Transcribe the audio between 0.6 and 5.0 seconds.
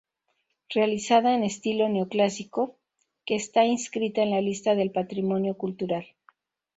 Realizada en estilo neoclásico, que está inscrita en la lista del